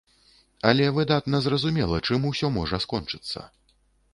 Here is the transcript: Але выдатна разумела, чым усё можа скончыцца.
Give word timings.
Але 0.69 0.87
выдатна 0.95 1.41
разумела, 1.55 1.99
чым 2.07 2.25
усё 2.31 2.51
можа 2.57 2.81
скончыцца. 2.89 3.39